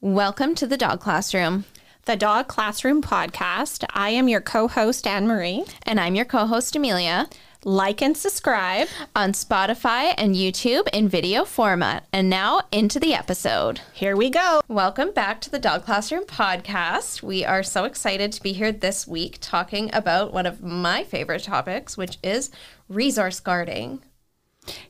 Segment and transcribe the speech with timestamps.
[0.00, 1.64] Welcome to the Dog Classroom.
[2.06, 3.84] the Dog Classroom Podcast.
[3.90, 5.64] I am your co host, Anne Marie.
[5.82, 7.28] And I'm your co host, Amelia,
[7.64, 8.88] Like and subscribe.
[9.14, 12.06] on Spotify and YouTube in video format.
[12.14, 13.80] And now into the episode.
[13.92, 14.62] Here we go.
[14.68, 17.22] Welcome back to the Dog Classroom Podcast.
[17.22, 21.44] We are so excited to be here this week talking about one of my favorite
[21.44, 22.50] topics, which is
[22.88, 24.00] resource guarding.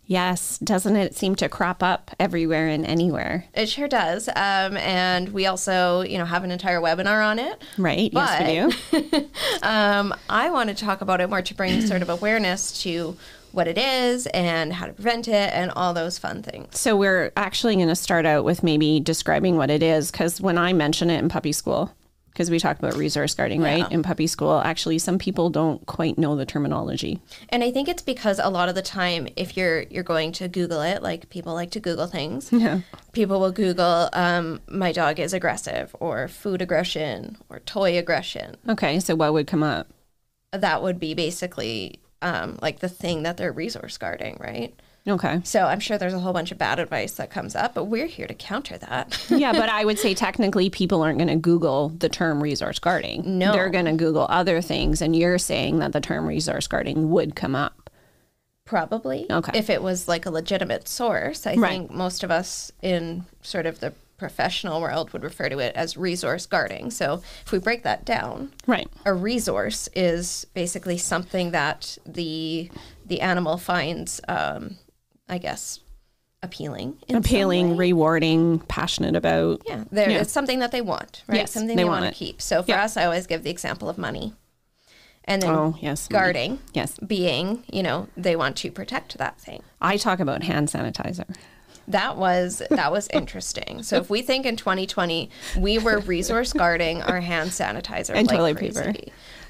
[0.05, 3.45] Yes, doesn't it seem to crop up everywhere and anywhere?
[3.55, 4.29] It sure does.
[4.29, 7.63] Um, and we also, you know, have an entire webinar on it.
[7.79, 8.13] Right?
[8.13, 9.29] yes, we do.
[9.63, 13.17] Um, I want to talk about it more to bring sort of awareness to
[13.53, 16.79] what it is and how to prevent it and all those fun things.
[16.79, 20.57] So, we're actually going to start out with maybe describing what it is because when
[20.57, 21.93] I mention it in puppy school,
[22.33, 23.91] because we talk about resource guarding, right?
[23.91, 27.21] In puppy school, actually, some people don't quite know the terminology.
[27.49, 30.49] And I think it's because a lot of the time, if you're you're going to
[30.49, 32.81] Google it, like people like to Google things, Yeah.
[33.13, 39.01] people will Google um, "my dog is aggressive" or "food aggression" or "toy aggression." Okay,
[39.01, 39.89] so what would come up?
[40.53, 44.75] That would be basically um, like the thing that they're resource guarding, right?
[45.09, 45.41] Okay.
[45.45, 48.07] So I'm sure there's a whole bunch of bad advice that comes up, but we're
[48.07, 49.19] here to counter that.
[49.31, 53.39] yeah, but I would say technically people aren't going to Google the term resource guarding.
[53.39, 53.53] No.
[53.53, 57.35] They're going to Google other things, and you're saying that the term resource guarding would
[57.35, 57.91] come up.
[58.67, 59.27] Probably.
[59.31, 59.59] Okay.
[59.59, 61.71] If it was like a legitimate source, I Right.
[61.71, 65.97] think most of us in sort of the professional world would refer to it as
[65.97, 66.91] resource guarding.
[66.91, 68.87] So if we break that down, Right.
[69.07, 72.71] a resource is basically something that the
[73.07, 74.77] the animal finds, um,
[75.31, 75.79] I guess,
[76.43, 76.99] appealing.
[77.09, 79.63] Appealing, rewarding, passionate about.
[79.67, 80.19] Yeah, they're, Yeah.
[80.19, 81.37] it's something that they want, right?
[81.39, 82.43] Yes, something they they, want to keep.
[82.43, 82.85] So for Yeah.
[82.85, 84.35] us, I always give the example of money,
[85.25, 86.11] and then Oh, yes.
[86.11, 86.21] money.
[86.21, 86.99] guarding Yes.
[87.07, 89.63] being, you know, they want to protect that thing.
[89.81, 91.33] I talk about hand sanitizer.
[91.87, 93.83] That was that was interesting.
[93.83, 98.37] So if we think in 2020 we were resource guarding our hand sanitizer And like
[98.37, 98.81] toilet crazy.
[98.81, 98.99] paper.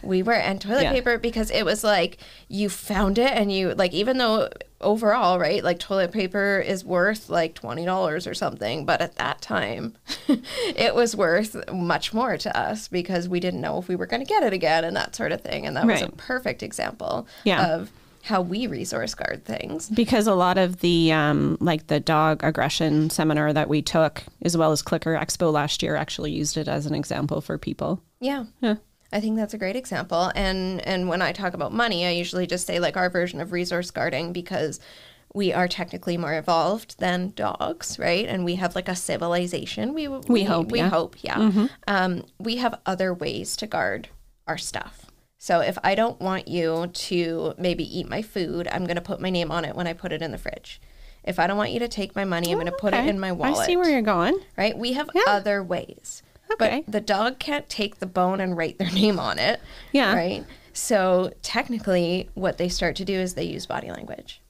[0.02, 0.92] We were and toilet Yeah.
[0.92, 4.48] paper because it was like you found it and you like even though
[4.80, 9.40] overall right like toilet paper is worth like twenty dollars or something, but at that
[9.42, 9.96] time
[10.28, 14.24] it was worth much more to us because we didn't know if we were going
[14.24, 15.66] to get it again and that sort of thing.
[15.66, 17.74] And that was a perfect example Yeah.
[17.74, 17.90] of
[18.22, 19.88] how we resource guard things.
[19.88, 24.58] Because a lot of the, um, like the dog aggression seminar that we took, as
[24.58, 28.02] well as Clicker Expo last year, actually used it as an example for people.
[28.20, 28.44] Yeah.
[28.60, 28.74] Yeah.
[29.12, 30.30] I think that's a great example.
[30.34, 33.52] And and when I talk about money, I usually just say like our version of
[33.52, 34.78] resource guarding because
[35.32, 38.26] we are technically more evolved than dogs, right?
[38.26, 39.94] And we have like a civilization.
[39.94, 40.86] We we, hope, We yeah.
[40.86, 40.94] Mm-hmm.
[40.94, 41.66] hope, yeah.
[41.86, 44.08] Um, we have other ways to guard
[44.46, 45.06] our stuff.
[45.38, 49.20] So if I don't want you to maybe eat my food, I'm going to put
[49.20, 50.80] my name on it when I put it in the fridge.
[51.24, 53.18] If I don't want you to take my money, I'm going to put it in
[53.20, 54.38] my wallet I see where you're going.
[54.56, 54.76] right?
[54.76, 55.22] We have Yeah.
[55.28, 56.22] other ways.
[56.52, 56.82] Okay.
[56.84, 59.60] But the dog can't take the bone and write their name on it.
[59.92, 60.14] Yeah.
[60.14, 60.44] Right.
[60.72, 64.40] So technically, what they start to do is they use body language.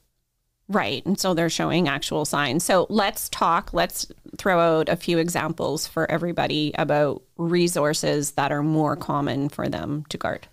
[0.67, 1.05] Right.
[1.05, 2.63] And so they're showing actual signs.
[2.63, 8.63] So let's talk, let's throw out a few examples for everybody about resources that are
[8.63, 10.47] more common for them to guard.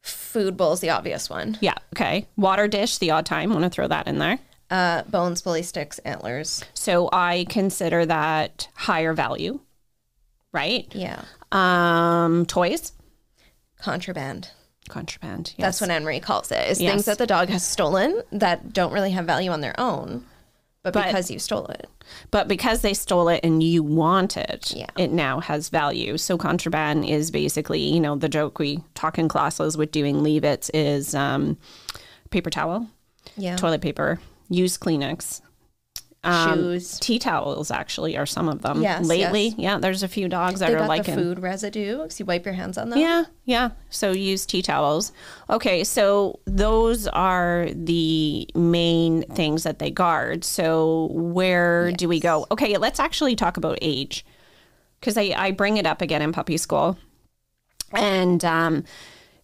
[0.00, 1.58] Food bowl is the obvious one.
[1.60, 1.74] Yeah.
[1.94, 2.26] Okay.
[2.36, 3.50] Water dish, the odd time.
[3.50, 4.38] Want to throw that in there.
[4.70, 6.64] Uh, bones, bully sticks, antlers.
[6.74, 9.60] So I consider that higher value,
[10.52, 10.86] right?
[10.94, 11.22] Yeah.
[11.52, 12.92] Um, toys,
[13.80, 14.50] Contraband.
[14.88, 15.52] contraband.
[15.56, 15.64] Yes.
[15.66, 16.68] That's what Anne Marie calls it.
[16.70, 16.92] Is Yes.
[16.92, 20.24] things that the dog has stolen that don't really have value on their own,
[20.82, 21.88] but, But- because you stole it.
[22.30, 24.86] But because they stole it and you want it, Yeah.
[24.96, 26.16] it now has value.
[26.18, 30.44] So contraband is basically, you know, the joke we talk in classes with doing leave
[30.44, 31.58] it is um,
[32.30, 32.86] paper towel,
[33.36, 33.56] Yeah.
[33.56, 35.40] toilet paper, used Kleenex.
[36.26, 36.98] Um, Shoes.
[36.98, 38.82] Tea towels actually are some of them.
[38.82, 39.54] Yes, Lately, yes.
[39.58, 42.54] yeah, there's a few dogs that They are the food residue because you wipe your
[42.54, 42.98] hands on them.
[42.98, 43.70] Yeah, yeah.
[43.90, 45.12] So use tea towels.
[45.48, 50.42] Okay, so those are the main things that they guard.
[50.44, 52.46] So where do we go?
[52.50, 54.26] Okay, let's actually talk about age
[55.00, 56.98] because I, I bring it up again in puppy school.
[57.92, 58.84] And um,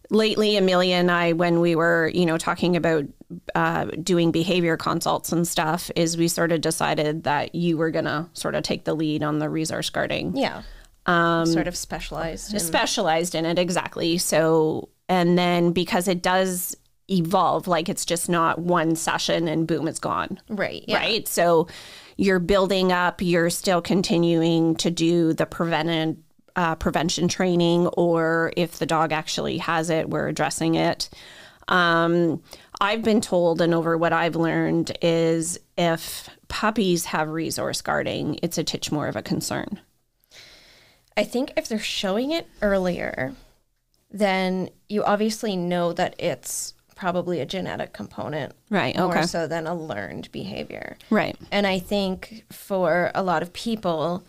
[0.09, 3.05] lately, Amelia and I, when we were, you know, talking about
[3.55, 8.05] uh, doing behavior consults and stuff, is we sort of decided that you were going
[8.05, 10.63] to sort of take the lead on the resource guarding Yeah.
[11.05, 12.53] Um, sort of specialized.
[12.53, 16.77] In, specialized in it exactly so and then because it does
[17.09, 20.85] evolve like it's just not one session and boom it's gone right.
[20.87, 20.97] Yeah.
[20.97, 21.67] right so
[22.15, 26.22] you're building up you're still continuing to do the prevented
[26.55, 31.09] uh, prevention training or if the dog actually has it we're addressing it
[31.67, 32.41] um,
[32.81, 38.57] i've been told and over what i've learned is if puppies have resource guarding it's
[38.57, 39.79] a titch more of a concern
[41.15, 43.33] I think if they're showing it earlier,
[44.11, 48.53] then you obviously know that it's probably a genetic component.
[48.69, 49.19] Right, Okay.
[49.19, 50.97] More so than a learned behavior.
[51.09, 51.35] Right.
[51.51, 54.23] And I think for a lot of people,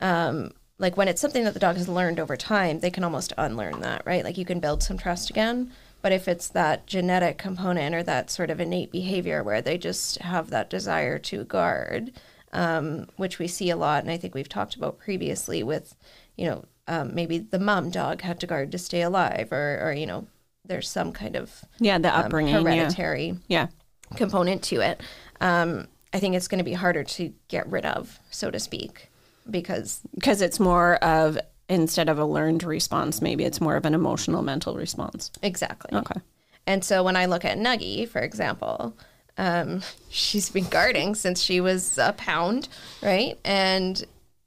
[0.00, 3.32] um, like when it's something that the dog has learned over time, they can almost
[3.38, 4.24] unlearn that, right?
[4.24, 5.70] Like you can build some trust again.
[6.02, 10.18] But if it's that genetic component or that sort of innate behavior where they just
[10.18, 12.10] have that desire to guard,
[12.52, 15.94] um, which we see a lot, and I think we've talked about previously with,
[16.36, 19.92] you know, um, maybe the mom dog had to guard to stay alive, or, or
[19.92, 20.26] you know,
[20.66, 22.54] there's some kind of Yeah, the um, upbringing.
[22.54, 22.60] yeah.
[22.60, 23.68] hereditary Yeah.
[24.16, 25.00] component to it,
[25.40, 29.08] um, I think it's going to be harder to get rid of, so to speak,
[29.50, 33.94] because Because it's more of, instead of a learned response, maybe it's more of an
[33.94, 35.30] emotional, mental response.
[35.42, 35.96] exactly.
[35.98, 36.20] Okay.
[36.66, 38.96] And so when I look at Nuggy, for example,
[39.38, 42.68] um, she's been guarding since she was a pound,
[43.02, 43.38] right?
[43.44, 44.04] And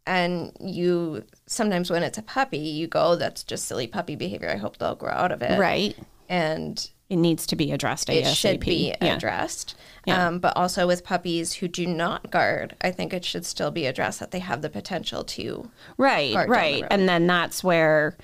[0.08, 4.50] and you sometimes when it's a puppy, you go, "Oh, "That's just silly puppy behavior.
[4.50, 5.98] I hope they'll grow out of it." Right.
[6.30, 9.16] And It needs to be addressed it should be yeah.
[9.16, 9.76] addressed.
[10.06, 10.28] Yeah.
[10.28, 13.86] Um, but also with puppies who do not guard, I think it should still be
[13.86, 15.70] addressed that they have the potential to.
[15.98, 16.82] Right, the right.
[16.82, 16.88] road.
[16.90, 18.18] And then that's where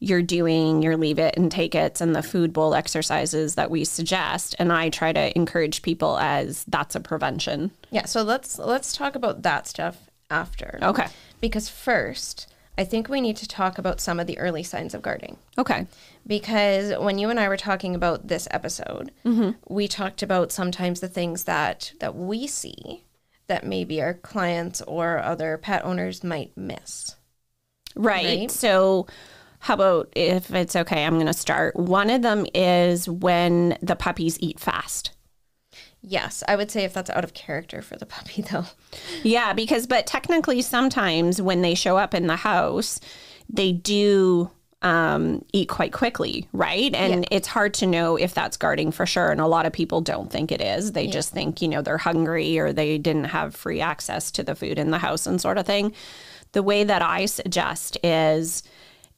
[0.00, 3.84] you're doing your leave it and take it and the food bowl exercises that we
[3.84, 4.54] suggest.
[4.58, 7.72] And I try to encourage people as that's a prevention.
[7.90, 8.04] Yeah.
[8.04, 10.78] So let's let's talk about that stuff after.
[10.82, 11.06] Okay.
[11.40, 12.46] Because first,
[12.78, 15.36] I think we need to talk about some of the early signs of guarding.
[15.58, 15.86] Okay.
[16.26, 19.50] Because when you and I were talking about this episode, Mm-hmm.
[19.68, 23.04] we talked about sometimes the things that that we see
[23.48, 27.16] that maybe our clients or other pet owners might miss.
[27.96, 28.24] Right.
[28.40, 28.50] Right.
[28.50, 29.06] So,
[29.60, 31.74] how about if it's okay, I'm going to start.
[31.74, 35.10] One of them is when the puppies eat fast.
[36.02, 38.66] Yes, I would say if that's out of character for the puppy, though.
[39.22, 43.00] Yeah, because, but technically, sometimes when they show up in the house,
[43.48, 44.50] they do
[44.82, 46.94] um, eat quite quickly, right?
[46.94, 49.30] And it's hard to know if that's guarding for sure.
[49.30, 50.92] And a lot of people don't think it is.
[50.92, 54.54] They just think, you know, they're hungry or they didn't have free access to the
[54.54, 55.92] food in the house and sort of thing.
[56.52, 58.62] The way that I suggest is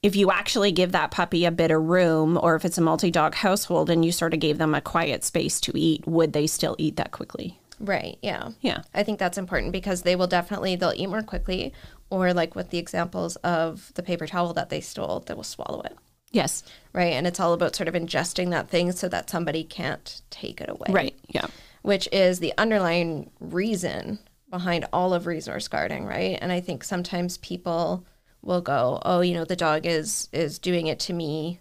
[0.02, 3.10] if you actually give that puppy a bit of room, or if it's a multi
[3.10, 6.46] dog household and you sort of gave them a quiet space to eat, would they
[6.46, 7.58] still eat that quickly?
[7.78, 8.18] Right.
[8.22, 8.50] Yeah.
[8.60, 8.82] Yeah.
[8.94, 11.72] I think that's important because they will definitely they'll eat more quickly,
[12.10, 15.80] or like with the examples of the paper towel that they stole, they will swallow
[15.82, 15.96] it.
[16.30, 16.62] Yes.
[16.92, 17.14] Right.
[17.14, 20.68] And it's all about sort of ingesting that thing so that somebody can't take it
[20.68, 20.88] away.
[20.90, 21.18] Right.
[21.28, 21.46] Yeah.
[21.82, 24.18] Which is the underlying reason
[24.50, 26.38] behind all of resource guarding, right?
[26.40, 28.04] And I think sometimes people
[28.42, 31.60] will go, "Oh, you know, the dog is is doing it to me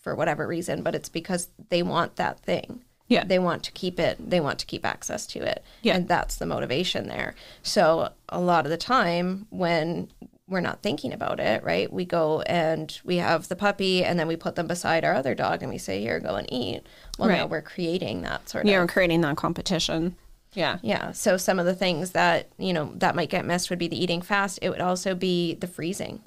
[0.00, 2.82] for whatever reason, but it's because they want that thing.
[3.08, 3.24] Yeah.
[3.24, 4.30] They want to keep it.
[4.30, 5.64] They want to keep access to it.
[5.82, 5.96] Yeah.
[5.96, 7.34] And that's the motivation there.
[7.62, 10.08] So a lot of the time when
[10.48, 11.92] we're not thinking about it, right?
[11.92, 15.34] We go and we have the puppy and then we put them beside our other
[15.34, 16.82] dog and we say, here, go and eat.
[17.18, 20.16] Well, now we're creating that sort of You're creating that competition.
[20.52, 20.78] Yeah.
[20.82, 21.12] Yeah.
[21.12, 24.02] So some of the things that, you know, that might get missed would be the
[24.02, 24.58] eating fast.
[24.62, 26.22] It would also be the freezing.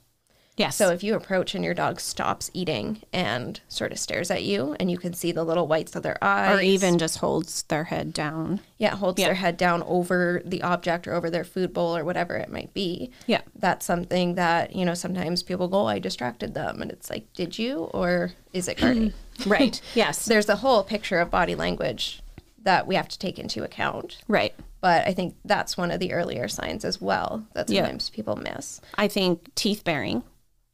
[0.55, 0.75] Yes.
[0.75, 4.75] So if you approach and your dog stops eating and sort of stares at you
[4.79, 7.85] and you can see the little whites of their eyes or even just holds their
[7.85, 8.59] head down.
[8.77, 12.35] yeah, holds their head down over the object or over their food bowl or whatever
[12.35, 13.09] it might be.
[13.25, 13.41] Yeah.
[13.55, 16.83] That's something that, you know, sometimes people go, "Oh, I distracted them.
[16.83, 17.85] And it's like, did you?
[17.91, 19.13] Or is it guarding?
[19.47, 19.81] Right.
[19.95, 20.25] yes.
[20.25, 22.21] There's a whole picture of body language
[22.63, 24.17] that we have to take into account.
[24.27, 24.53] Right.
[24.81, 27.81] But I think that's one of the earlier signs as well that Yeah.
[27.83, 28.81] sometimes people miss.
[28.95, 30.23] I think teeth baring.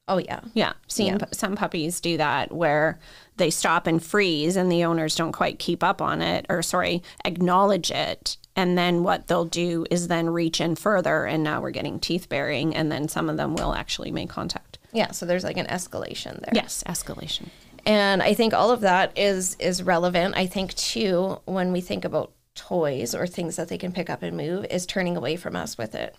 [0.07, 0.39] Oh, yeah.
[0.55, 0.73] Yeah.
[0.87, 1.17] Seen Yeah.
[1.19, 2.97] p- some puppies do that where
[3.37, 7.03] they stop and freeze and the owners don't quite keep up on it or, sorry,
[7.25, 8.37] acknowledge it.
[8.55, 11.25] And then what they'll do is then reach in further.
[11.25, 12.75] And now we're getting teeth baring.
[12.75, 14.79] And then some of them will actually make contact.
[14.91, 15.11] Yeah.
[15.11, 16.53] So there's like an escalation there.
[16.53, 16.83] Yes.
[16.87, 17.49] Escalation.
[17.85, 20.35] And I think all of that is is relevant.
[20.37, 24.21] I think too when we think about toys or things that they can pick up
[24.23, 26.15] and move is turning away from us with it,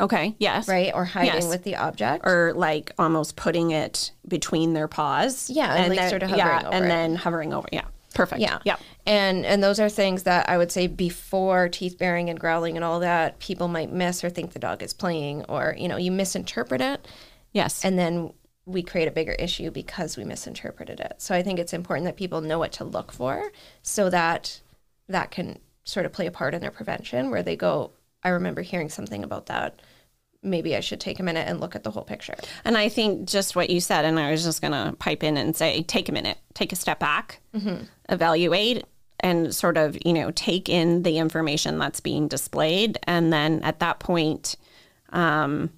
[0.00, 0.34] Okay.
[0.38, 0.66] Yes.
[0.68, 0.90] right?
[0.94, 1.46] Or hiding Yes.
[1.48, 2.26] with the object.
[2.26, 5.48] Or like almost putting it between their paws.
[5.50, 6.88] Yeah, and, like, then, sort of yeah, hovering over and it.
[6.88, 7.68] then hovering over.
[7.72, 7.84] Yeah.
[8.14, 8.40] Perfect.
[8.40, 8.58] yeah.
[8.64, 8.76] Yeah.
[9.06, 12.84] And and those are things that I would say before teeth baring and growling and
[12.84, 16.10] all that, people might miss or think the dog is playing or, you know, you
[16.12, 17.06] misinterpret it
[17.52, 17.84] Yes.
[17.84, 18.32] and then
[18.66, 21.14] we create a bigger issue because we misinterpreted it.
[21.18, 23.50] So I think it's important that people know what to look for
[23.82, 24.60] so that
[25.08, 27.90] that can sort of play a part in their prevention where they go,
[28.22, 29.80] I remember hearing something about that.
[30.42, 32.36] Maybe I should take a minute and look at the whole picture.
[32.64, 35.36] And I think just what you said, and I was just going to pipe in
[35.36, 37.40] and say, take a minute, take a step back,
[38.08, 38.84] evaluate,
[39.20, 42.98] and sort of, you know, take in the information that's being displayed.
[43.04, 44.56] And then at that point,
[45.10, 45.70] um,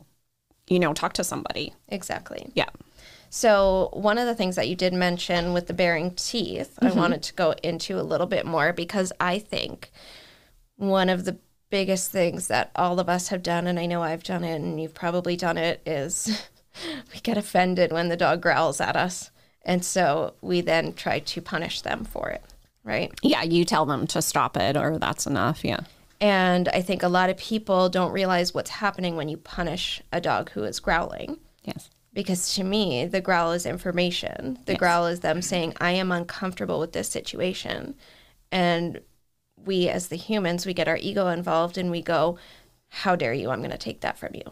[0.68, 1.74] you know, talk to somebody.
[1.88, 2.50] Exactly.
[2.54, 2.68] Yeah.
[3.30, 6.98] So, one of the things that you did mention with the baring teeth, I mm-hmm.
[6.98, 9.90] wanted to go into a little bit more because I think
[10.76, 11.38] one of the
[11.70, 14.80] biggest things that all of us have done, and I know I've done it and
[14.80, 16.48] you've probably done it, is
[17.12, 19.30] we get offended when the dog growls at us.
[19.64, 22.42] And so we then try to punish them for it,
[22.84, 23.12] right?
[23.22, 25.64] Yeah, you tell them to stop it or that's enough.
[25.64, 25.80] Yeah.
[26.20, 30.20] And I think a lot of people don't realize what's happening when you punish a
[30.20, 31.38] dog who is growling.
[31.64, 31.90] Yes.
[32.12, 34.58] Because to me, the growl is information.
[34.64, 37.94] The growl is them saying, I am uncomfortable with this situation.
[38.50, 39.02] And
[39.62, 42.38] we, as the humans, we get our ego involved and we go,
[42.88, 43.50] How dare you?
[43.50, 44.44] I'm going to take that from you.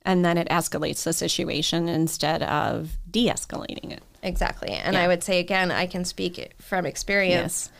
[0.00, 4.02] And then it escalates the situation instead of de escalating it.
[4.22, 4.70] Exactly.
[4.70, 7.70] And I would say, again, I can speak from experience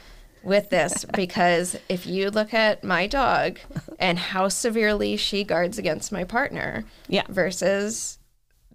[0.45, 3.59] with this because if you look at my dog
[3.99, 7.25] and how severely she guards against my partner Yeah.
[7.29, 8.19] versus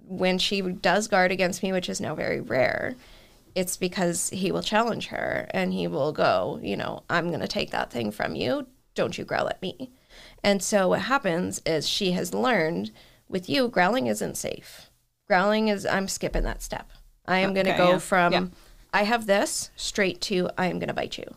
[0.08, 2.96] when she does guard against me, which is now very rare,
[3.56, 7.48] it's because he will challenge her and he will go, you know, I'm going to
[7.48, 8.68] take that thing from you.
[8.96, 9.92] Don't you growl at me.
[10.44, 12.92] And so what happens is she has learned
[13.28, 14.90] with you, growling isn't safe.
[15.28, 16.90] Growling is, I'm skipping that step.
[17.26, 18.46] I am going to go yeah, from, yeah.
[18.94, 21.36] I have this straight to, I am going to bite you.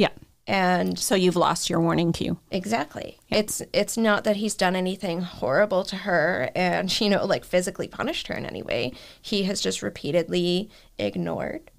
[0.00, 0.08] Yeah.
[0.46, 2.38] And So you've lost your warning cue.
[2.50, 3.18] Exactly.
[3.28, 7.86] It's it's not that he's done anything horrible to her and you know like physically
[7.86, 8.92] punished her in any way.
[9.20, 11.70] He has just repeatedly ignored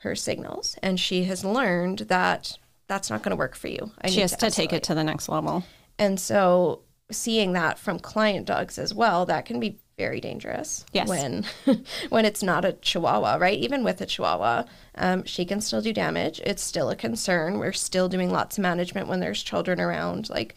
[0.00, 3.92] her signals and she has learned that that's not going to work for you.
[4.02, 5.64] I She has to take it to the next level.
[5.98, 10.86] And so seeing that from client dogs as well, that can be very dangerous.
[10.92, 11.08] Yes.
[11.08, 11.44] When
[12.08, 13.58] when it's not a chihuahua, right?
[13.58, 14.64] Even with a chihuahua,
[14.94, 16.40] um, she can still do damage.
[16.44, 17.58] It's still a concern.
[17.58, 20.30] We're still doing lots of management when there's children around.
[20.30, 20.54] Like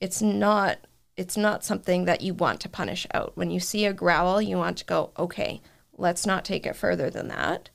[0.00, 0.78] it's not
[1.16, 3.32] it's not something that you want to punish out.
[3.34, 5.60] When you see a growl, you want to go, okay,
[5.96, 7.70] let's not take it further than that.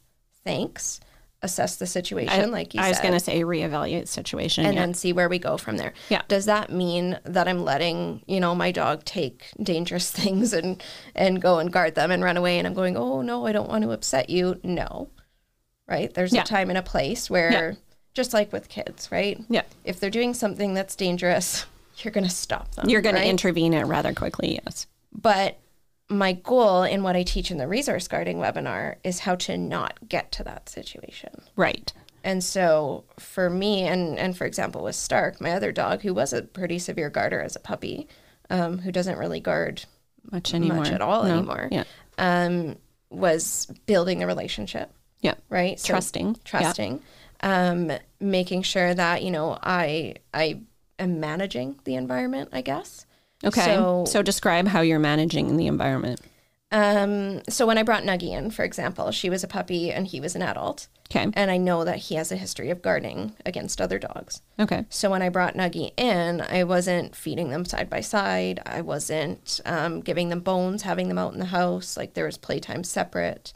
[0.46, 1.02] Thanks.
[1.44, 2.86] Assess the situation, like you said.
[2.86, 4.66] I was going to say reevaluate situation.
[4.66, 4.82] and yeah.
[4.82, 5.94] then see where we go from there.
[6.10, 6.22] Yeah.
[6.28, 10.84] Does that mean that I'm letting, you know, my dog take dangerous things and
[11.16, 13.70] and go and guard them and run away and I'm going, "Oh no, I don't
[13.70, 15.10] want to upset you." No.
[15.88, 16.14] Right?
[16.14, 16.42] There's Yeah.
[16.42, 17.76] a time and a place where
[18.14, 19.40] just like with kids, right?
[19.50, 19.64] Yeah.
[19.84, 21.66] If they're doing something that's dangerous,
[21.98, 22.90] you're going to stop them.
[22.90, 23.24] You're going right?
[23.24, 24.60] to intervene it rather quickly.
[24.64, 24.86] Yes.
[25.14, 25.58] But
[26.12, 30.10] my goal in what I teach in the resource guarding webinar is how to not
[30.10, 31.30] get to that situation.
[31.56, 31.92] Right.
[32.24, 36.34] And so for me, and, and for example, with Stark, my other dog, who was
[36.34, 38.08] a pretty severe guarder as a puppy,
[38.50, 39.86] um, who doesn't really guard
[40.32, 40.78] Much anymore.
[40.80, 41.38] much at all No.
[41.38, 41.86] anymore, Yeah.
[42.18, 42.76] um,
[43.10, 44.92] was building a relationship,
[45.22, 45.36] Yeah.
[45.50, 45.80] right?
[45.80, 46.28] So Trusting.
[46.28, 46.42] Yeah.
[46.44, 47.02] Trusting.
[47.42, 50.60] Um, making sure that, you know, I I
[51.00, 53.08] am managing the environment, I guess.
[53.44, 53.66] Okay.
[53.66, 56.22] So- So, describe how you're managing the environment.
[56.74, 60.22] Um, so when I brought Nuggie in, for example, she was a puppy and he
[60.22, 60.88] was an adult.
[61.14, 61.30] Okay.
[61.34, 64.42] And I know that he has a history of guarding against other dogs.
[64.58, 64.86] Okay.
[64.90, 68.62] So when I brought Nuggie in, I wasn't feeding them side by side.
[68.66, 71.98] I wasn't um, giving them bones, having them out in the house.
[71.98, 73.52] Like there was playtime separate.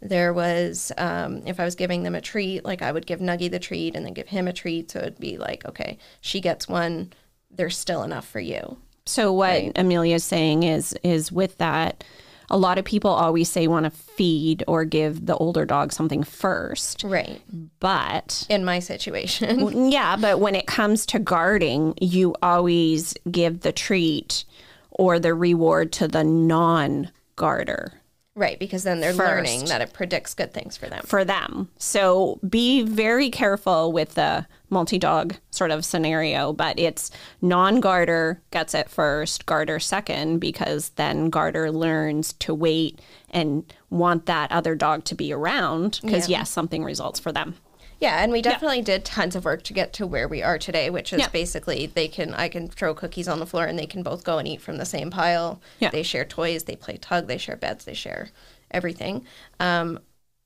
[0.00, 3.50] There was, um, if I was giving them a treat, like I would give Nuggie
[3.50, 4.92] the treat and then give him a treat.
[4.92, 7.12] So it'd be like, okay, she gets one.
[7.50, 8.78] There's still enough for you.
[9.06, 12.04] So what Amelia is saying is is with that,
[12.52, 16.22] a lot of people always say want to feed or give the older dog something
[16.24, 17.40] first, Right.
[17.78, 19.90] but In my situation.
[19.92, 24.44] yeah, but when it comes to guarding, you always give the treat
[24.90, 27.92] or the reward to the non-guarder.
[28.36, 28.58] Right.
[28.58, 29.28] Because then they're First.
[29.28, 31.02] learning that it predicts good things for them.
[31.04, 31.68] for them.
[31.78, 37.10] So be very careful with the multi dog sort of scenario, but it's
[37.42, 44.26] non guarder gets it first, guarder second, because then guarder learns to wait and want
[44.26, 46.38] that other dog to be around because, Yeah.
[46.38, 47.56] yes, something results for them.
[48.00, 50.88] Yeah, and we definitely did tons of work to get to where we are today,
[50.90, 51.28] which is Yeah.
[51.28, 54.38] basically they can I can throw cookies on the floor and they can both go
[54.38, 55.60] and eat from the same pile.
[55.78, 55.90] Yeah.
[55.90, 58.30] They share toys, they play tug, they share beds, they share
[58.70, 59.26] everything.
[59.60, 59.98] Um,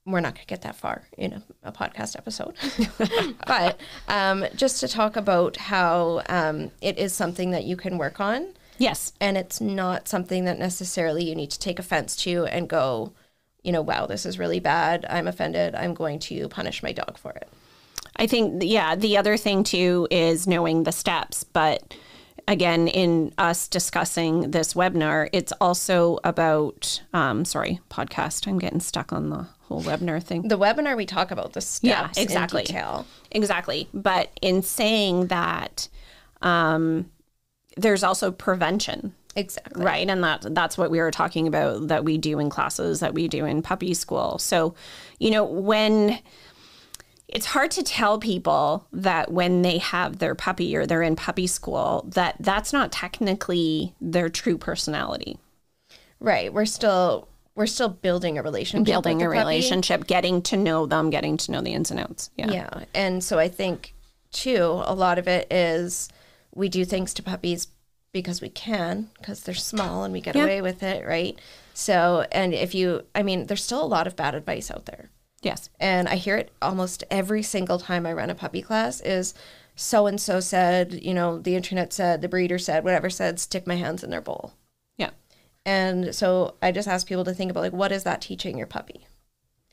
[0.07, 2.55] we're not going to get that far in a, a podcast episode,
[3.47, 8.21] but um, just to talk about how um, it is something that you can work
[8.21, 9.13] on, Yes.
[9.19, 13.13] and it's not something that necessarily you need to take offense to and go,
[13.65, 15.05] you know, wow, this is really bad.
[15.09, 15.75] I'm offended.
[15.75, 17.49] I'm going to punish my dog for it.
[18.17, 21.43] I think, yeah, the other thing too is knowing the steps.
[21.43, 21.95] But
[22.47, 28.47] again, in us discussing this webinar, it's also about, um, sorry, podcast.
[28.47, 30.47] I'm getting stuck on the whole webinar thing.
[30.47, 32.61] The webinar we talk about the steps Yeah, exactly.
[32.61, 33.07] in detail.
[33.33, 33.89] Exactly.
[33.93, 35.89] But in saying that,
[36.43, 37.11] um,
[37.77, 39.15] there's also prevention.
[39.37, 39.85] Exactly.
[39.85, 43.15] right and that that's what we were talking about that we do in classes that
[43.15, 44.75] we do in puppy school so
[45.19, 46.19] you know when
[47.27, 51.47] it's hard to tell people that when they have their puppy or they're in puppy
[51.47, 55.39] school that that's not technically their true personality
[56.21, 56.51] Right.
[56.53, 58.87] We're still we're still building a relationship.
[58.87, 59.39] building a the puppy.
[59.39, 62.85] relationship getting to know them getting to know the ins and outs yeah Yeah.
[62.95, 63.95] And so I think
[64.33, 66.09] too, a lot of it is
[66.55, 67.67] we do things to puppies
[68.15, 70.45] because we can, because they're small and we get Yeah.
[70.45, 71.39] away with it, right?
[71.75, 75.11] So and if you I mean, there's still a lot of bad advice out there.
[75.43, 79.35] yes and I hear it almost every single time I run a puppy class is
[79.77, 83.67] so and so said, you know, the internet said, the breeder said, whatever said, stick
[83.67, 84.55] my hands in their bowl.
[84.97, 85.11] yeah
[85.67, 88.69] And so I just ask people to think about like what is that teaching your
[88.69, 89.07] puppy?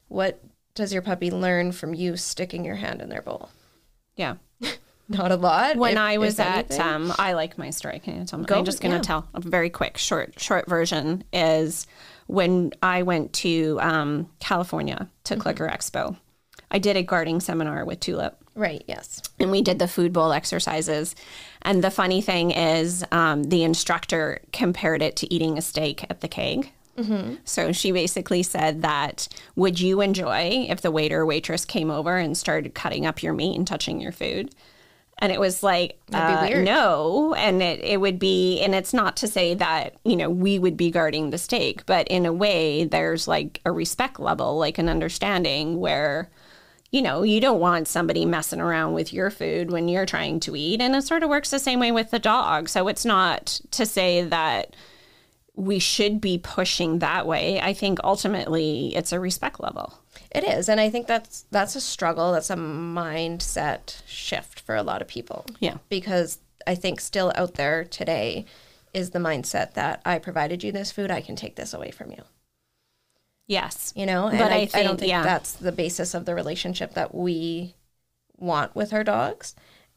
[0.07, 0.43] What
[0.73, 3.49] does your puppy learn from you sticking your hand in their bowl?
[4.17, 4.35] yeah
[5.09, 5.75] Not a lot.
[5.77, 7.99] when if- I was at, um, I like my story.
[7.99, 8.45] Can you tell me?
[8.45, 9.01] Go- I'm just going to yeah.
[9.01, 11.85] tell a very quick, short, short version is
[12.27, 15.41] when I went to um, California to Mm-hmm.
[15.41, 16.17] Clicker Expo.
[16.69, 19.21] I did a guarding seminar with Tulip right, yes.
[19.39, 21.15] and we did the food bowl exercises.
[21.63, 26.21] And the funny thing is, um, the instructor compared it to eating a steak at
[26.21, 26.71] the keg.
[27.45, 32.15] So she basically said that would you enjoy if the waiter or waitress came over
[32.17, 34.53] and started cutting up your meat and touching your food?
[35.21, 37.35] And it was like, uh, no.
[37.35, 40.75] And it, it would be, and it's not to say that, you know, we would
[40.75, 44.89] be guarding the steak, but in a way, there's like a respect level, like an
[44.89, 46.31] understanding where,
[46.89, 50.55] you know, you don't want somebody messing around with your food when you're trying to
[50.55, 50.81] eat.
[50.81, 52.67] And it sort of works the same way with the dog.
[52.67, 54.75] So it's not to say that
[55.55, 57.61] we should be pushing that way.
[57.61, 59.99] I think ultimately it's a respect level.
[60.31, 62.31] It is, and I think that's that's a struggle.
[62.31, 65.45] That's a mindset shift for a lot of people.
[65.59, 65.77] Yeah.
[65.89, 68.45] because I think still out there today
[68.93, 72.11] is the mindset that I provided you this food, I can take this away from
[72.11, 72.23] you.
[73.47, 73.91] Yes.
[73.97, 75.23] You know, and But I, I I, don't think yeah.
[75.23, 77.75] that's the basis of the relationship that we
[78.37, 79.55] want with our dogs.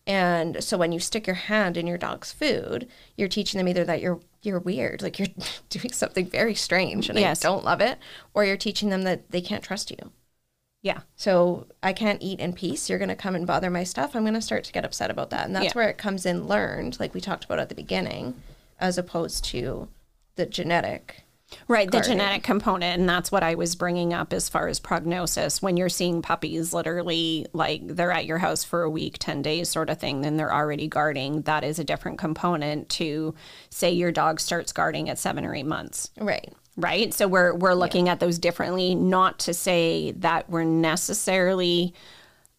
[0.08, 3.84] And so when you stick your hand in your dog's food, you're teaching them either
[3.84, 5.28] that you're you're weird, like you're
[5.70, 7.44] doing something very strange and Yes.
[7.44, 7.98] I don't love it,
[8.34, 10.10] or you're teaching them that they can't trust you.
[10.84, 11.00] Yeah.
[11.16, 12.90] So I can't eat in peace.
[12.90, 14.14] You're going to come and bother my stuff.
[14.14, 15.46] I'm going to start to get upset about that.
[15.46, 15.72] And that's Yeah.
[15.72, 18.34] where it comes in learned, like we talked about at the beginning,
[18.78, 19.88] as opposed to
[20.36, 21.22] the genetic.
[21.68, 25.62] Right, the genetic component, and that's what I was bringing up as far as prognosis.
[25.62, 29.68] When you're seeing puppies literally like they're at your house for a week, 10 days
[29.68, 31.42] sort of thing, then they're already guarding.
[31.42, 33.34] That is a different component to
[33.70, 36.10] say your dog starts guarding at seven or eight months.
[36.18, 36.52] Right.
[36.76, 37.14] Right.
[37.14, 41.94] So we're we're looking at those differently, not to say that we're necessarily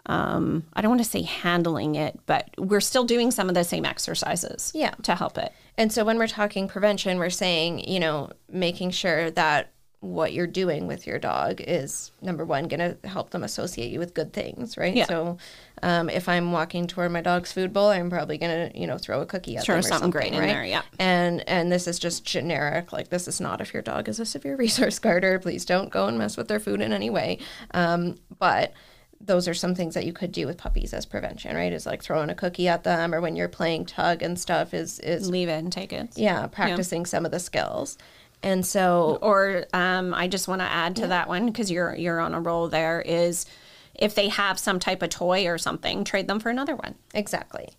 [0.08, 3.64] um, I don't want to say handling it, but we're still doing some of the
[3.64, 4.92] same exercises Yeah.
[5.02, 5.52] to help it.
[5.78, 9.72] And so when we're talking prevention, we're saying, you know, making sure that
[10.06, 14.00] what you're doing with your dog is number one, going to help them associate you
[14.00, 14.96] with good things, right?
[14.96, 15.06] Yeah.
[15.06, 15.38] So
[15.82, 18.98] um, if I'm walking toward my dog's food bowl, I'm probably going to, you know,
[18.98, 20.48] throw a cookie at them or something something, great in right?
[20.48, 20.84] there, yeah.
[21.00, 22.94] And and this is just generic.
[22.94, 25.40] Like this is not if your dog is a severe resource guarder.
[25.40, 27.40] Please don't go and mess with their food in any way.
[27.72, 28.74] Um, but
[29.20, 31.74] those are some things that you could do with puppies as prevention, right?
[31.74, 34.74] Is like throwing a cookie at them, or when you're playing tug and stuff.
[34.74, 36.10] Is is Leave it and take it.
[36.16, 37.98] yeah, practicing some of the skills.
[38.46, 42.20] And so, or um, I just want to add to that one because you're you're
[42.20, 42.68] on a roll.
[42.68, 43.48] There is
[43.96, 46.94] if they have some type of toy or something, trade them for another one.
[47.16, 47.70] exactly.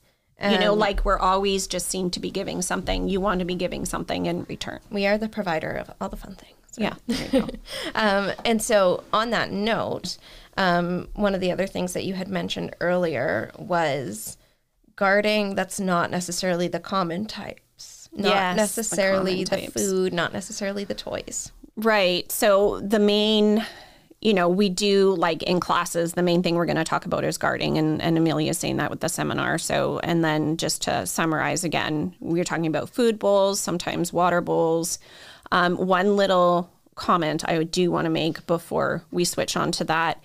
[0.43, 3.09] you know, like we're always just seem to be giving something.
[3.09, 4.81] You want to be giving something in return.
[4.91, 6.57] We are the provider of all the fun things.
[6.77, 7.49] Yeah, you go.
[7.95, 10.19] Um, and so, on that note,
[10.57, 14.37] um, one of the other things that you had mentioned earlier was
[14.97, 17.63] guarding that's not necessarily the common types,
[18.17, 21.53] not Yes, necessarily common the, food, not necessarily the toys.
[21.77, 22.31] Right.
[22.33, 23.65] So the main,
[24.21, 27.25] you know, we do like in classes, the main thing we're going to talk about
[27.25, 27.77] is guarding.
[27.77, 29.59] And, and Amelia's saying that with the seminar.
[29.59, 34.41] So, and then just to summarize again, we are talking about food bowls, sometimes water
[34.41, 34.99] bowls.
[35.53, 40.23] Um, one little comment I do want to make before we switch on to that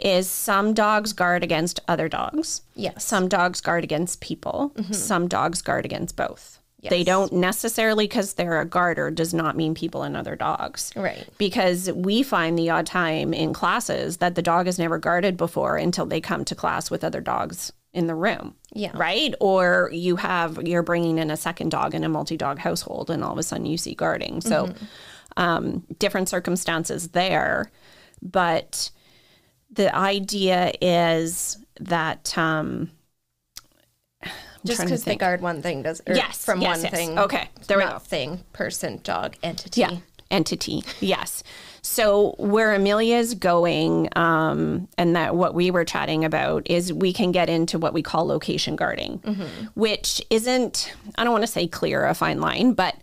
[0.00, 2.62] is some dogs guard against other dogs.
[2.74, 3.04] Yes.
[3.04, 4.72] Some dogs guard against people.
[4.90, 6.58] Some dogs guard against both.
[6.90, 10.92] They don't necessarily, because they're a guarder, does not mean people and other dogs.
[10.94, 11.26] Right.
[11.38, 15.76] Because we find the odd time in classes that the dog has never guarded before
[15.76, 18.54] until they come to class with other dogs in the room.
[18.72, 18.90] Yeah.
[18.94, 19.34] Right.
[19.40, 23.22] Or you have, you're bringing in a second dog in a multi dog household and
[23.22, 24.40] all of a sudden you see guarding.
[24.40, 24.74] So,
[25.36, 27.70] um, different circumstances there.
[28.20, 28.90] But
[29.70, 32.90] the idea is that, um,
[34.64, 36.92] Just because they guard one thing does or Yes, from yes, one yes.
[36.92, 37.18] thing.
[37.18, 37.98] Okay, there we go.
[37.98, 39.80] Thing, person, dog, entity.
[39.80, 39.96] Yeah,
[40.30, 40.82] entity.
[41.00, 41.42] Yes.
[41.82, 47.30] So where Amelia's going, um, and that what we were chatting about is we can
[47.30, 49.66] get into what we call location guarding, mm-hmm.
[49.74, 52.96] which isn't I don't want to say clear a fine line, but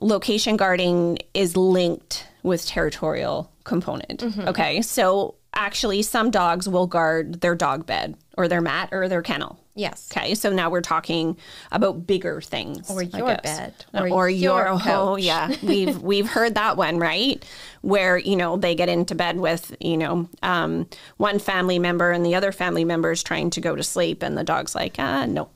[0.00, 4.20] location guarding is linked with territorial component.
[4.20, 4.48] Mm-hmm.
[4.48, 9.22] Okay, so actually some dogs will guard their dog bed or their mat or their
[9.22, 9.58] kennel.
[9.74, 10.10] Yes.
[10.12, 11.36] Okay, so now we're talking
[11.70, 16.56] about bigger things, Or your bed, or, or your, your oh yeah, we've we've heard
[16.56, 17.42] that one right,
[17.80, 22.24] where you know they get into bed with you know um, one family member and
[22.24, 25.24] the other family member is trying to go to sleep and the dog's like ah
[25.24, 25.48] no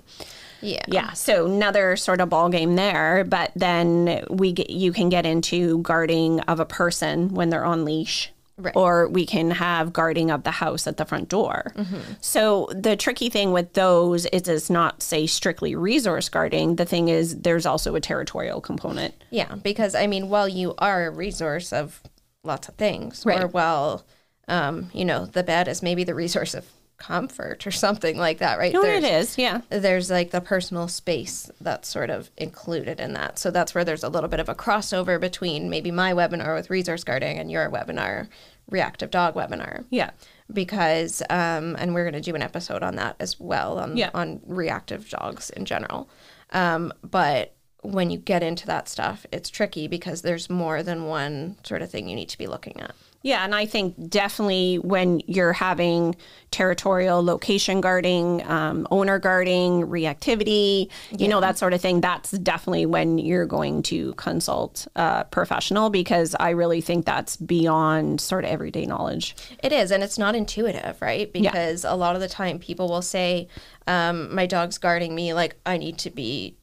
[0.63, 0.83] Yeah.
[0.89, 5.27] yeah so another sort of ball game there but then we get you can get
[5.27, 8.75] into guarding of a person when they're on leash Right.
[8.75, 11.75] or we can have guarding of the house at the front door
[12.23, 17.09] so the tricky thing with those is it's not say strictly resource guarding the thing
[17.09, 21.71] is there's also a territorial component Yeah, because I mean, while you are a resource
[21.73, 22.01] of
[22.45, 23.43] lots of things, Right.
[23.43, 24.07] or while,
[24.49, 26.65] um, you know, the bed is maybe the resource of
[26.99, 28.73] comfort or something like that, right?
[28.73, 33.13] no There's- it is yeah there's like the personal space that's sort of included in
[33.13, 33.39] that.
[33.39, 36.71] So that's where there's a little bit of a crossover between maybe my webinar with
[36.71, 38.29] resource guarding and your webinar,
[38.71, 39.85] reactive dog webinar.
[39.91, 40.11] yeah
[40.53, 44.11] Because, um, and we're going to do an episode on that as well on, Yeah.
[44.15, 46.09] on reactive dogs in general.
[46.51, 51.57] Um, but when you get into that stuff, it's tricky because there's more than one
[51.63, 52.95] sort of thing you need to be looking at.
[53.27, 56.15] Yeah, and I think definitely when you're having
[56.53, 62.87] territorial location guarding, um, owner guarding, reactivity, you know, that sort of thing, that's definitely
[62.87, 68.51] when you're going to consult a professional because I really think that's beyond sort of
[68.51, 69.35] everyday knowledge.
[69.61, 71.33] It is, and it's not intuitive, right?
[71.33, 73.49] Because a lot of the time people will say,
[73.89, 76.55] um, my dog's guarding me, like, I need to be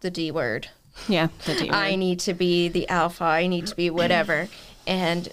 [0.00, 0.68] the D word.
[1.08, 3.24] Yeah, the D I need to be the alpha.
[3.24, 4.48] I need to be whatever.
[4.86, 5.32] and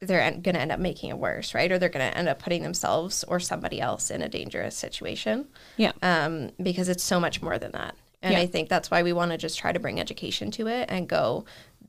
[0.00, 1.70] they're going to end up making it worse, right?
[1.72, 5.48] Or they're going to end up putting themselves or somebody else in a dangerous situation
[5.76, 5.92] Yeah.
[6.02, 7.96] um, because it's so much more than that.
[8.22, 8.40] And Yeah.
[8.40, 11.08] I think that's why we want to just try to bring education to it and
[11.08, 11.44] go,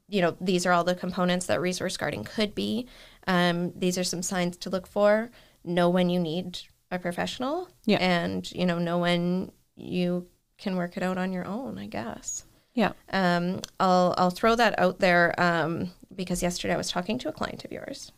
[0.08, 2.88] you know, these are all the components that resource guarding could be.
[3.28, 5.30] Um, these are some signs to look for.
[5.66, 6.60] Know when you need
[6.92, 7.68] a professional.
[7.86, 7.98] Yeah.
[7.98, 12.46] And, you know, know when you can work it out on your own, I guess.
[12.78, 12.92] Yeah.
[13.12, 17.32] Um, I'll I'll throw that out there um, because yesterday I was talking to a
[17.32, 18.12] client of yours.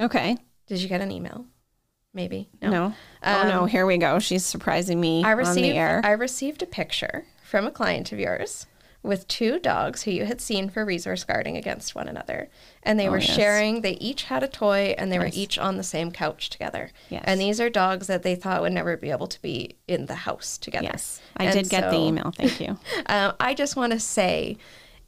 [0.00, 0.38] Okay.
[0.66, 1.44] Did you get an email?
[2.14, 2.94] Maybe No.
[3.22, 4.18] oh no, here we go.
[4.18, 6.00] She's surprising me I on received the air.
[6.02, 8.64] I received a picture from a client of yours
[9.06, 12.48] with two dogs who you had seen for resource guarding against one another,
[12.82, 13.34] and they were Oh, yes.
[13.34, 13.80] sharing.
[13.80, 16.90] They each had a toy, and they were each on the same couch together.
[17.08, 17.24] Yes.
[17.26, 20.14] And these are dogs that they thought would never be able to be in the
[20.16, 20.84] house together.
[20.84, 21.20] yes.
[21.36, 22.32] I And did get the email.
[22.36, 22.78] Thank you.
[23.06, 24.56] Um, I just want to say,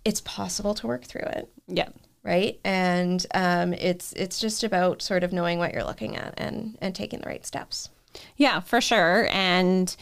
[0.04, 1.48] it's possible to work through it.
[1.66, 1.88] yeah.
[2.22, 6.76] right and um, it's it's just about sort of knowing what you're looking at and
[6.80, 7.88] and taking the right steps
[8.36, 9.28] Yeah, for sure.
[9.32, 9.94] And,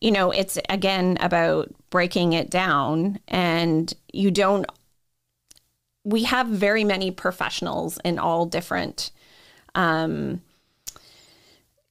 [0.00, 3.18] you know, it's again about breaking it down.
[3.28, 4.66] And you don't,
[6.04, 9.10] we have very many professionals in all different
[9.74, 10.40] um,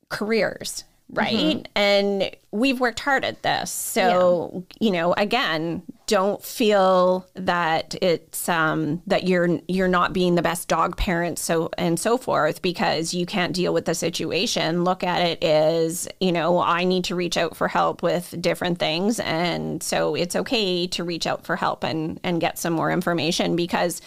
[0.10, 1.68] careers, right?
[1.76, 3.72] And we've worked hard at this.
[3.72, 10.42] So, you know, again, don't feel that it's um that you're you're not being the
[10.42, 14.84] best dog parent so and so forth because you can't deal with the situation.
[14.84, 18.80] Look at it as, you know, I need to reach out for help with different
[18.80, 22.92] things and so it's okay to reach out for help and and get some more
[22.92, 24.02] information because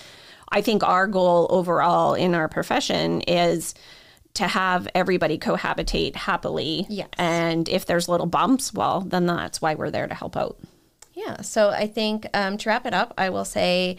[0.49, 3.75] I think our goal overall in our profession is
[4.35, 6.87] to have everybody cohabitate happily.
[6.89, 7.09] Yes.
[7.19, 10.57] And if there's little bumps, well, then that's why we're there to help out.
[11.15, 13.97] yeah so i think um, to wrap it up i will say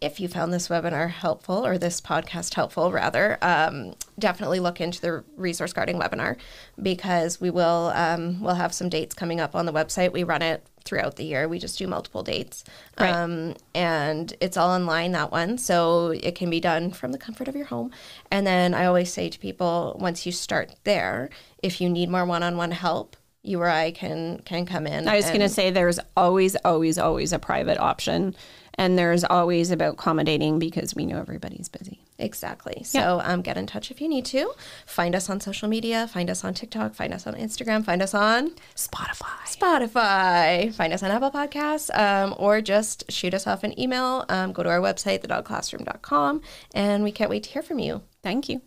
[0.00, 5.00] if you found this webinar helpful or this podcast helpful rather um, definitely look into
[5.00, 6.36] the resource guarding webinar
[6.82, 10.42] because we will um, we'll have some dates coming up on the website we run
[10.42, 12.62] it throughout the year we just do multiple dates
[12.98, 13.10] Right.
[13.10, 17.48] um, and it's all online that one so it can be done from the comfort
[17.48, 17.90] of your home
[18.30, 21.28] and then i always say to people once you start there
[21.62, 25.24] if you need more one-on-one help you or i can can come in I was
[25.26, 28.34] and- going to say there's always, always, always a private option.
[28.78, 31.98] And there's always about accommodating because we know everybody's busy.
[32.18, 32.82] Exactly.
[32.82, 34.52] So um, get in touch if you need to.
[34.86, 36.08] Find us on social media.
[36.08, 36.94] Find us on TikTok.
[36.94, 37.84] Find us on Instagram.
[37.84, 39.44] Find us on Spotify.
[39.44, 40.74] Spotify.
[40.74, 41.96] Find us on Apple Podcasts.
[41.96, 44.24] Um, or just shoot us off an email.
[44.28, 46.40] Um, go to our website, thedogclassroom.com.
[46.74, 48.02] And we can't wait to hear from you.
[48.22, 48.62] Thank you.